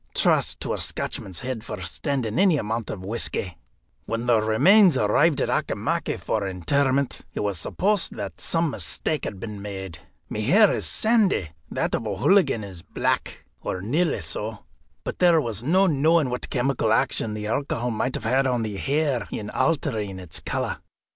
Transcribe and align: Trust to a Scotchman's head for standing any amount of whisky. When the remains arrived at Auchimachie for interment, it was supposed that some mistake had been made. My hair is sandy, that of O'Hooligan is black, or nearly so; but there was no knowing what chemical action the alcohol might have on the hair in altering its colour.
Trust 0.15 0.59
to 0.61 0.73
a 0.73 0.79
Scotchman's 0.79 1.41
head 1.41 1.63
for 1.63 1.79
standing 1.83 2.39
any 2.39 2.57
amount 2.57 2.89
of 2.89 3.05
whisky. 3.05 3.55
When 4.07 4.25
the 4.25 4.41
remains 4.41 4.97
arrived 4.97 5.39
at 5.41 5.49
Auchimachie 5.49 6.19
for 6.19 6.47
interment, 6.47 7.21
it 7.35 7.41
was 7.41 7.59
supposed 7.59 8.15
that 8.15 8.41
some 8.41 8.71
mistake 8.71 9.25
had 9.25 9.39
been 9.39 9.61
made. 9.61 9.99
My 10.27 10.39
hair 10.39 10.71
is 10.73 10.87
sandy, 10.87 11.49
that 11.69 11.93
of 11.93 12.07
O'Hooligan 12.07 12.63
is 12.63 12.81
black, 12.81 13.45
or 13.61 13.79
nearly 13.79 14.21
so; 14.21 14.65
but 15.03 15.19
there 15.19 15.39
was 15.39 15.63
no 15.63 15.85
knowing 15.85 16.31
what 16.31 16.49
chemical 16.49 16.91
action 16.91 17.35
the 17.35 17.45
alcohol 17.45 17.91
might 17.91 18.15
have 18.15 18.47
on 18.47 18.63
the 18.63 18.77
hair 18.77 19.27
in 19.29 19.51
altering 19.51 20.17
its 20.17 20.39
colour. 20.39 20.77